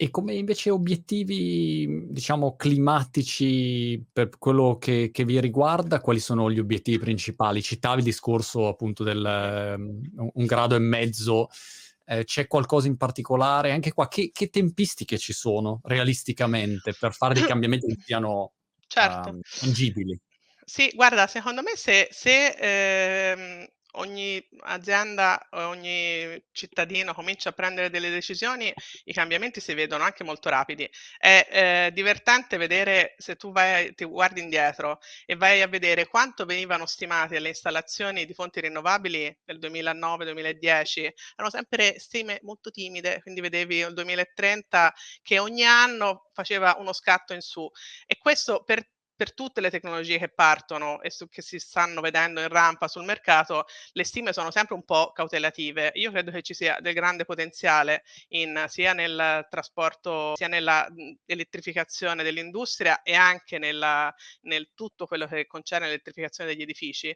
E 0.00 0.10
come 0.10 0.34
invece 0.34 0.70
obiettivi, 0.70 2.06
diciamo, 2.08 2.54
climatici 2.54 4.00
per 4.12 4.38
quello 4.38 4.78
che, 4.78 5.10
che, 5.12 5.24
vi 5.24 5.40
riguarda, 5.40 6.00
quali 6.00 6.20
sono 6.20 6.52
gli 6.52 6.60
obiettivi 6.60 7.00
principali? 7.00 7.60
Citavi 7.60 7.98
il 7.98 8.04
discorso 8.04 8.68
appunto 8.68 9.02
del 9.02 9.74
um, 9.76 10.30
un 10.34 10.46
grado 10.46 10.76
e 10.76 10.78
mezzo, 10.78 11.48
eh, 12.04 12.22
c'è 12.22 12.46
qualcosa 12.46 12.86
in 12.86 12.96
particolare? 12.96 13.72
Anche 13.72 13.92
qua, 13.92 14.06
che, 14.06 14.30
che, 14.32 14.50
tempistiche 14.50 15.18
ci 15.18 15.32
sono 15.32 15.80
realisticamente 15.82 16.94
per 16.96 17.12
fare 17.12 17.34
dei 17.34 17.42
cambiamenti 17.48 17.88
che 17.88 18.00
siano 18.00 18.52
certo. 18.86 19.30
uh, 19.30 19.40
tangibili? 19.58 20.16
Sì, 20.64 20.92
guarda, 20.94 21.26
secondo 21.26 21.60
me 21.62 21.72
se, 21.74 22.06
se 22.12 22.54
ehm, 22.56 23.66
ogni 23.98 24.42
azienda, 24.60 25.46
ogni 25.50 26.42
cittadino 26.52 27.14
comincia 27.14 27.50
a 27.50 27.52
prendere 27.52 27.90
delle 27.90 28.10
decisioni, 28.10 28.72
i 29.04 29.12
cambiamenti 29.12 29.60
si 29.60 29.74
vedono 29.74 30.04
anche 30.04 30.24
molto 30.24 30.48
rapidi. 30.48 30.88
È 31.16 31.46
eh, 31.50 31.90
divertente 31.92 32.56
vedere 32.56 33.14
se 33.18 33.36
tu 33.36 33.52
vai, 33.52 33.94
ti 33.94 34.04
guardi 34.04 34.40
indietro 34.40 34.98
e 35.26 35.36
vai 35.36 35.62
a 35.62 35.68
vedere 35.68 36.06
quanto 36.06 36.44
venivano 36.44 36.86
stimate 36.86 37.38
le 37.38 37.48
installazioni 37.48 38.24
di 38.24 38.34
fonti 38.34 38.60
rinnovabili 38.60 39.38
nel 39.44 39.58
2009-2010, 39.58 41.10
erano 41.36 41.50
sempre 41.50 41.98
stime 41.98 42.38
molto 42.42 42.70
timide, 42.70 43.20
quindi 43.22 43.40
vedevi 43.40 43.78
il 43.78 43.94
2030 43.94 44.94
che 45.22 45.38
ogni 45.38 45.64
anno 45.64 46.30
faceva 46.32 46.76
uno 46.78 46.92
scatto 46.92 47.34
in 47.34 47.40
su 47.40 47.68
e 48.06 48.18
questo 48.18 48.62
per 48.64 48.86
per 49.18 49.34
tutte 49.34 49.60
le 49.60 49.68
tecnologie 49.68 50.16
che 50.16 50.28
partono 50.28 51.02
e 51.02 51.10
su, 51.10 51.28
che 51.28 51.42
si 51.42 51.58
stanno 51.58 52.00
vedendo 52.00 52.40
in 52.40 52.46
rampa 52.46 52.86
sul 52.86 53.02
mercato, 53.02 53.66
le 53.90 54.04
stime 54.04 54.32
sono 54.32 54.52
sempre 54.52 54.76
un 54.76 54.84
po' 54.84 55.10
cautelative. 55.10 55.90
Io 55.94 56.12
credo 56.12 56.30
che 56.30 56.40
ci 56.42 56.54
sia 56.54 56.78
del 56.80 56.94
grande 56.94 57.24
potenziale 57.24 58.04
in, 58.28 58.66
sia 58.68 58.92
nel 58.92 59.44
trasporto, 59.50 60.36
sia 60.36 60.46
nella 60.46 60.86
elettrificazione 61.26 62.22
dell'industria 62.22 63.02
e 63.02 63.14
anche 63.14 63.58
nella, 63.58 64.14
nel 64.42 64.70
tutto 64.72 65.06
quello 65.06 65.26
che 65.26 65.48
concerne 65.48 65.86
l'elettrificazione 65.86 66.50
degli 66.50 66.62
edifici 66.62 67.12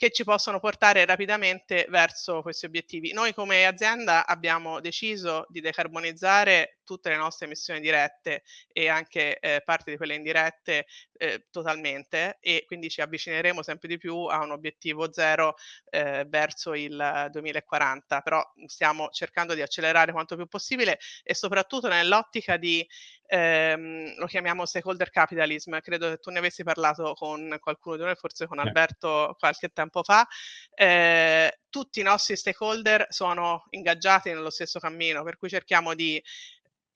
che 0.00 0.10
ci 0.10 0.24
possono 0.24 0.60
portare 0.60 1.04
rapidamente 1.04 1.84
verso 1.90 2.40
questi 2.40 2.64
obiettivi. 2.64 3.12
Noi 3.12 3.34
come 3.34 3.66
azienda 3.66 4.26
abbiamo 4.26 4.80
deciso 4.80 5.44
di 5.50 5.60
decarbonizzare 5.60 6.78
tutte 6.84 7.10
le 7.10 7.16
nostre 7.16 7.44
emissioni 7.44 7.80
dirette 7.80 8.42
e 8.72 8.88
anche 8.88 9.38
eh, 9.38 9.60
parte 9.62 9.90
di 9.90 9.98
quelle 9.98 10.14
indirette 10.14 10.86
eh, 11.18 11.48
totalmente 11.50 12.38
e 12.40 12.64
quindi 12.66 12.88
ci 12.88 13.02
avvicineremo 13.02 13.62
sempre 13.62 13.88
di 13.88 13.98
più 13.98 14.24
a 14.24 14.42
un 14.42 14.52
obiettivo 14.52 15.12
zero 15.12 15.56
eh, 15.90 16.24
verso 16.26 16.72
il 16.72 17.28
2040, 17.30 18.22
però 18.22 18.42
stiamo 18.64 19.10
cercando 19.10 19.52
di 19.52 19.60
accelerare 19.60 20.12
quanto 20.12 20.34
più 20.34 20.46
possibile 20.46 20.98
e 21.22 21.34
soprattutto 21.34 21.88
nell'ottica 21.88 22.56
di 22.56 22.88
ehm, 23.30 24.16
lo 24.18 24.26
chiamiamo 24.26 24.66
stakeholder 24.66 25.10
capitalism, 25.10 25.78
credo 25.78 26.08
che 26.08 26.18
tu 26.18 26.30
ne 26.30 26.38
avessi 26.38 26.64
parlato 26.64 27.14
con 27.14 27.56
qualcuno 27.60 27.96
di 27.96 28.02
noi, 28.02 28.16
forse 28.16 28.46
con 28.46 28.58
Alberto 28.58 29.36
qualche 29.38 29.68
tempo 29.68 30.02
fa, 30.02 30.26
eh, 30.74 31.60
tutti 31.70 32.00
i 32.00 32.02
nostri 32.02 32.36
stakeholder 32.36 33.06
sono 33.08 33.64
ingaggiati 33.70 34.30
nello 34.30 34.50
stesso 34.50 34.80
cammino, 34.80 35.22
per 35.22 35.36
cui 35.38 35.48
cerchiamo 35.48 35.94
di 35.94 36.22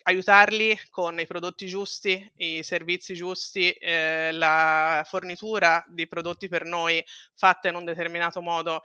aiutarli 0.06 0.78
con 0.90 1.18
i 1.18 1.26
prodotti 1.26 1.66
giusti, 1.66 2.30
i 2.36 2.62
servizi 2.62 3.14
giusti, 3.14 3.70
eh, 3.70 4.32
la 4.32 5.02
fornitura 5.08 5.82
di 5.88 6.06
prodotti 6.06 6.48
per 6.48 6.64
noi 6.64 7.02
fatta 7.34 7.68
in 7.68 7.76
un 7.76 7.84
determinato 7.84 8.42
modo 8.42 8.82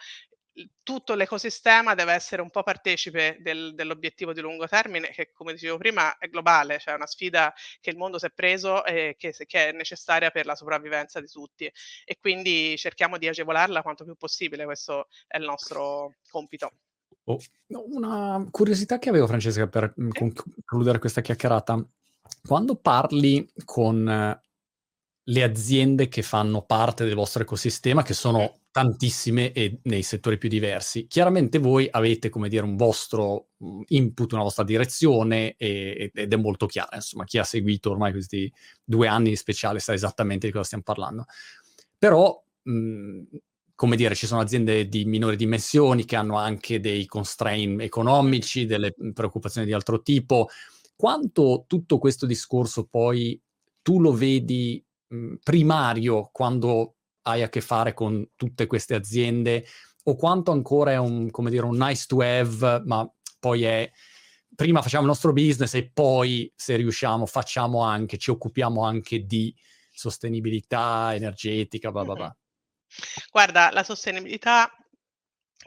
tutto 0.84 1.16
l'ecosistema 1.16 1.96
deve 1.96 2.14
essere 2.14 2.42
un 2.42 2.50
po' 2.50 2.64
partecipe 2.64 3.38
del, 3.40 3.74
dell'obiettivo 3.76 4.34
di 4.34 4.42
lungo 4.42 4.68
termine, 4.68 5.10
che 5.10 5.32
come 5.34 5.54
dicevo 5.54 5.78
prima 5.78 6.18
è 6.18 6.28
globale, 6.28 6.80
cioè 6.80 6.96
una 6.96 7.06
sfida 7.06 7.54
che 7.80 7.90
il 7.90 7.98
mondo 7.98 8.18
si 8.18 8.26
è 8.26 8.32
preso 8.32 8.84
e 8.86 9.16
che, 9.18 9.34
che, 9.46 9.70
è 9.70 9.72
necessaria 9.72 10.32
per 10.32 10.46
la 10.46 10.56
sopravvivenza 10.56 11.20
di 11.20 11.28
tutti. 11.28 11.72
E 12.06 12.18
quindi 12.20 12.76
cerchiamo 12.78 13.18
di 13.18 13.28
agevolarla 13.28 13.82
quanto 13.82 14.04
più 14.04 14.16
possibile, 14.16 14.66
questo 14.66 15.08
è 15.28 15.38
il 15.38 15.46
nostro 15.46 16.16
compito. 16.30 16.72
Oh, 17.26 17.40
una 17.68 18.48
curiosità 18.50 18.98
che 18.98 19.10
avevo, 19.10 19.28
Francesca, 19.28 19.68
per 19.68 19.94
mm, 20.00 20.10
concludere 20.10 21.00
questa 21.00 21.22
chiacchierata. 21.22 21.86
Quando 22.46 22.76
parli 22.76 23.48
con 23.66 24.40
le 25.30 25.44
aziende 25.44 26.08
che 26.08 26.22
fanno 26.22 26.64
parte 26.64 27.06
del 27.06 27.14
vostro 27.16 27.44
ecosistema, 27.44 28.02
che 28.02 28.14
sono 28.14 28.62
tantissime 28.72 29.52
e 29.52 29.80
nei 29.84 30.04
settori 30.04 30.38
più 30.38 30.50
diversi. 30.50 31.08
Chiaramente 31.08 31.60
voi 31.60 31.88
avete, 31.90 32.30
come 32.30 32.50
dire, 32.50 32.64
un 32.64 32.76
vostro 32.76 33.50
mm, 33.64 33.82
input, 33.88 34.32
una 34.34 34.44
vostra 34.44 34.64
direzione 34.64 35.56
e, 35.56 36.12
ed 36.14 36.34
è 36.34 36.36
molto 36.36 36.66
chiara. 36.66 36.96
Insomma, 36.96 37.26
chi 37.26 37.38
ha 37.38 37.44
seguito 37.44 37.92
ormai 37.92 38.12
questi 38.12 38.52
due 38.84 39.08
anni 39.08 39.30
di 39.30 39.36
speciale 39.36 39.80
sa 39.80 39.94
esattamente 39.94 40.48
di 40.48 40.52
cosa 40.52 40.66
stiamo 40.66 40.84
parlando. 40.84 41.26
Però, 41.98 42.44
mh, 42.64 42.72
mm, 42.72 43.24
come 43.76 43.96
dire, 43.96 44.16
ci 44.16 44.28
sono 44.28 44.42
aziende 44.42 44.88
di 44.88 45.06
minori 45.06 45.36
dimensioni 45.36 46.06
che 46.06 46.16
hanno 46.16 46.38
anche 46.38 46.80
dei 46.80 47.06
constraint 47.06 47.82
economici, 47.82 48.66
delle 48.66 48.94
preoccupazioni 49.14 49.66
di 49.66 49.74
altro 49.74 50.02
tipo 50.02 50.50
quanto 50.96 51.64
tutto 51.66 51.98
questo 51.98 52.26
discorso 52.26 52.86
poi 52.86 53.42
tu 53.82 54.02
lo 54.02 54.12
vedi 54.12 54.84
mh, 55.10 55.36
primario 55.44 56.30
quando 56.32 56.96
hai 57.24 57.44
a 57.44 57.50
che 57.50 57.62
fare 57.62 57.94
con 57.94 58.32
tutte 58.36 58.66
queste 58.66 58.96
aziende 58.96 59.66
o 60.04 60.16
quanto 60.16 60.52
ancora 60.52 60.92
è 60.92 60.98
un, 60.98 61.30
come 61.30 61.50
dire, 61.50 61.66
un 61.66 61.78
nice 61.78 62.06
to 62.08 62.22
have, 62.22 62.82
ma 62.86 63.08
poi 63.40 63.64
è 63.64 63.92
prima 64.56 64.82
facciamo 64.82 65.04
il 65.04 65.10
nostro 65.10 65.32
business 65.32 65.74
e 65.76 65.90
poi 65.92 66.52
se 66.56 66.76
riusciamo 66.76 67.26
facciamo 67.26 67.82
anche, 67.84 68.18
ci 68.18 68.32
occupiamo 68.32 68.84
anche 68.84 69.26
di 69.26 69.56
sostenibilità 69.92 71.14
energetica, 71.14 71.92
bla 71.92 72.04
bla 72.04 72.14
bla. 72.14 72.38
Guarda, 73.32 73.70
la 73.72 73.84
sostenibilità 73.84 74.72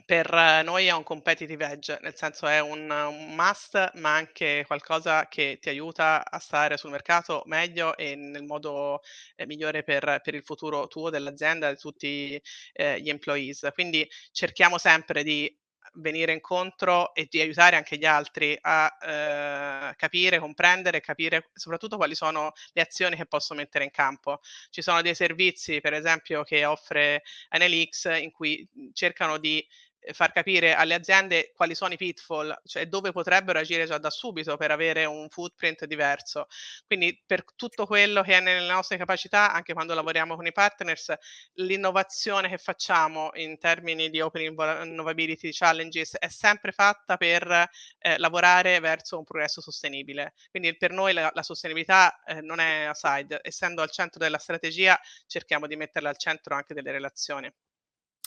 per 0.04 0.30
noi 0.64 0.87
è 0.87 0.92
un 0.92 1.02
competitive 1.02 1.66
edge, 1.71 1.99
nel 2.02 2.14
senso 2.16 2.47
è 2.47 2.61
un, 2.61 2.90
un, 2.90 3.35
must, 3.35 3.92
ma 3.94 4.14
anche 4.14 4.64
qualcosa 4.66 5.28
che 5.28 5.59
ti 5.61 5.68
aiuta 5.68 6.25
a 6.28 6.38
stare 6.38 6.76
sul 6.76 6.90
mercato 6.90 7.42
meglio 7.47 7.97
e 7.97 8.14
nel 8.14 8.44
modo 8.44 9.02
eh, 9.37 9.47
migliore 9.47 9.82
per, 9.82 10.21
per, 10.23 10.35
il 10.35 10.42
futuro 10.42 10.87
tuo, 10.88 11.11
dell'azienda 11.11 11.71
di 11.71 11.78
tutti 11.78 12.40
eh, 12.73 13.00
gli 13.00 13.09
employees. 13.09 13.68
Quindi 13.75 14.09
cerchiamo 14.30 14.78
sempre 14.78 15.23
di 15.23 15.54
venire 15.94 16.32
incontro 16.32 17.14
e 17.14 17.26
di 17.28 17.40
aiutare 17.40 17.76
anche 17.76 17.97
gli 17.99 18.04
altri 18.04 18.56
a 18.61 18.97
eh, 19.00 19.94
capire, 19.97 20.38
comprendere 20.38 20.99
e 20.99 21.00
capire 21.00 21.50
soprattutto 21.52 21.97
quali 21.97 22.14
sono 22.14 22.52
le 22.73 22.82
azioni 22.82 23.16
che 23.16 23.26
posso 23.26 23.54
mettere 23.54 23.85
in 23.85 23.90
campo. 23.90 24.40
Ci 24.71 24.82
sono 24.82 25.02
dei 25.02 25.14
servizi, 25.14 25.80
per 25.80 25.92
esempio, 25.94 26.42
che 26.44 26.64
offre 26.64 27.23
NLX 27.50 28.21
in 28.21 28.30
cui 28.30 28.66
cercano 28.92 29.38
di 29.38 29.64
far 30.12 30.32
capire 30.32 30.75
alle 30.75 30.94
aziende 30.94 31.52
quali 31.54 31.75
sono 31.75 31.94
i 31.94 31.97
pitfall, 31.97 32.54
cioè 32.64 32.87
dove 32.87 33.12
potrebbero 33.12 33.59
agire 33.59 33.87
già 33.87 33.99
da 33.99 34.11
subito 34.11 34.56
per 34.56 34.71
avere 34.71 35.04
un 35.04 35.28
footprint 35.28 35.85
diverso. 35.85 36.47
Quindi 36.87 37.23
per 37.25 37.44
tutto 37.54 37.87
quello 37.87 38.23
che 38.23 38.38
è 38.38 38.40
nelle 38.40 38.66
nostre 38.66 38.97
capacità, 38.97 39.52
anche 39.52 39.73
quando 39.73 39.94
lavoriamo 39.94 40.35
con 40.37 40.47
i 40.47 40.52
partners, 40.52 41.12
l'innovazione 41.54 42.49
che 42.49 42.59
facciamo 42.59 43.30
in 43.35 43.59
termini 43.59 44.11
di 44.11 44.21
Open 44.21 44.42
Innovability 44.42 45.50
Challenges 45.52 46.16
è 46.18 46.28
sempre 46.28 46.73
fatta 46.73 47.16
per 47.16 47.68
eh, 47.99 48.18
lavorare 48.18 48.80
verso 48.80 49.18
un 49.18 49.25
progresso 49.25 49.61
sostenibile. 49.61 50.35
Quindi 50.50 50.76
per 50.76 50.90
noi 50.90 51.12
la, 51.12 51.30
la 51.32 51.42
sostenibilità 51.42 52.23
eh, 52.25 52.40
non 52.40 52.59
è 52.59 52.85
aside, 52.85 53.40
essendo 53.42 53.82
al 53.82 53.90
centro 53.90 54.18
della 54.18 54.38
strategia 54.38 54.99
cerchiamo 55.26 55.66
di 55.66 55.76
metterla 55.76 56.09
al 56.09 56.18
centro 56.18 56.54
anche 56.54 56.75
delle 56.75 56.90
relazioni. 56.90 57.50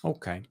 Ok. 0.03 0.41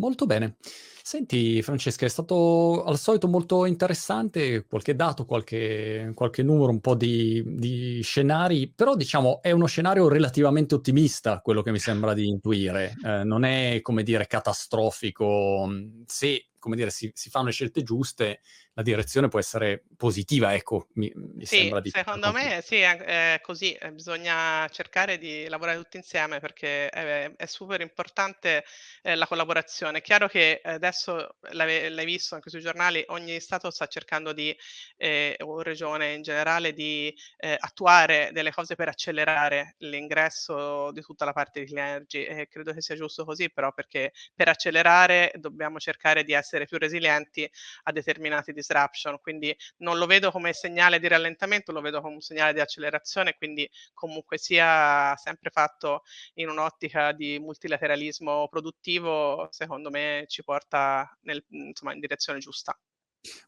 Molto 0.00 0.24
bene. 0.24 0.56
Senti 1.02 1.60
Francesca, 1.60 2.06
è 2.06 2.08
stato 2.08 2.84
al 2.84 2.98
solito 2.98 3.28
molto 3.28 3.66
interessante, 3.66 4.64
qualche 4.66 4.94
dato, 4.96 5.26
qualche, 5.26 6.12
qualche 6.14 6.42
numero, 6.42 6.70
un 6.70 6.80
po' 6.80 6.94
di, 6.94 7.42
di, 7.46 8.00
scenari, 8.02 8.72
però 8.74 8.94
diciamo 8.94 9.42
è 9.42 9.50
uno 9.50 9.66
scenario 9.66 10.08
relativamente 10.08 10.74
ottimista 10.74 11.40
quello 11.40 11.62
che 11.62 11.70
mi 11.70 11.78
sembra 11.78 12.14
di 12.14 12.28
intuire, 12.28 12.94
eh, 13.04 13.24
non 13.24 13.44
è 13.44 13.80
come 13.82 14.02
dire 14.02 14.26
catastrofico, 14.26 15.68
se 16.06 16.50
come 16.58 16.76
dire 16.76 16.90
si, 16.90 17.10
si 17.12 17.28
fanno 17.28 17.46
le 17.46 17.52
scelte 17.52 17.82
giuste 17.82 18.40
la 18.74 18.82
direzione 18.82 19.28
può 19.28 19.38
essere 19.38 19.84
positiva, 19.96 20.54
ecco, 20.54 20.88
mi, 20.94 21.12
mi 21.14 21.44
sì, 21.44 21.56
sembra 21.56 21.80
di... 21.80 21.90
secondo 21.90 22.32
me 22.32 22.62
sì, 22.64 22.76
è, 22.76 23.34
è 23.34 23.40
così, 23.40 23.72
eh, 23.72 23.92
bisogna 23.92 24.66
cercare 24.68 25.18
di 25.18 25.48
lavorare 25.48 25.76
tutti 25.76 25.96
insieme 25.96 26.38
perché 26.38 26.88
è, 26.88 27.32
è 27.34 27.46
super 27.46 27.80
importante 27.80 28.64
eh, 29.02 29.16
la 29.16 29.26
collaborazione. 29.26 29.98
È 29.98 30.02
chiaro 30.02 30.28
che 30.28 30.60
adesso 30.62 31.36
l'hai, 31.50 31.90
l'hai, 31.90 32.04
visto 32.04 32.36
anche 32.36 32.48
sui 32.48 32.60
giornali, 32.60 33.04
ogni 33.08 33.40
Stato 33.40 33.70
sta 33.70 33.86
cercando 33.86 34.32
di, 34.32 34.56
eh, 34.96 35.36
o 35.40 35.62
regione 35.62 36.12
in 36.14 36.22
generale, 36.22 36.72
di 36.72 37.12
eh, 37.38 37.56
attuare 37.58 38.30
delle 38.32 38.52
cose 38.52 38.76
per 38.76 38.88
accelerare 38.88 39.74
l'ingresso 39.78 40.92
di 40.92 41.00
tutta 41.00 41.24
la 41.24 41.32
parte 41.32 41.60
di 41.60 41.66
clean 41.66 41.88
energy 41.88 42.22
e 42.22 42.46
credo 42.48 42.72
che 42.72 42.80
sia 42.80 42.94
giusto 42.94 43.24
così, 43.24 43.50
però 43.50 43.72
perché 43.72 44.12
per 44.34 44.48
accelerare 44.48 45.32
dobbiamo 45.36 45.80
cercare 45.80 46.22
di 46.22 46.32
essere 46.32 46.66
più 46.66 46.78
resilienti 46.78 47.50
a 47.84 47.92
determinati 47.92 48.52
disastri 48.52 48.59
disruption, 48.60 49.18
quindi 49.20 49.56
non 49.78 49.98
lo 49.98 50.06
vedo 50.06 50.30
come 50.30 50.52
segnale 50.52 50.98
di 50.98 51.08
rallentamento, 51.08 51.72
lo 51.72 51.80
vedo 51.80 52.00
come 52.00 52.14
un 52.14 52.20
segnale 52.20 52.52
di 52.52 52.60
accelerazione, 52.60 53.36
quindi 53.36 53.68
comunque 53.94 54.38
sia 54.38 55.14
sempre 55.16 55.50
fatto 55.50 56.02
in 56.34 56.48
un'ottica 56.48 57.12
di 57.12 57.38
multilateralismo 57.38 58.48
produttivo, 58.48 59.48
secondo 59.50 59.90
me 59.90 60.24
ci 60.28 60.44
porta 60.44 61.16
nel, 61.22 61.44
insomma, 61.48 61.92
in 61.94 62.00
direzione 62.00 62.38
giusta. 62.38 62.78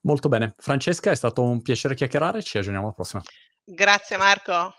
Molto 0.02 0.28
bene. 0.28 0.54
Francesca, 0.58 1.10
è 1.10 1.16
stato 1.16 1.42
un 1.42 1.62
piacere 1.62 1.94
chiacchierare, 1.94 2.42
ci 2.42 2.58
aggiorniamo 2.58 2.86
alla 2.86 2.94
prossima. 2.94 3.22
Grazie 3.64 4.16
Marco. 4.16 4.74